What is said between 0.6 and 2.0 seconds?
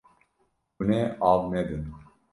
Hûn ê av nedin.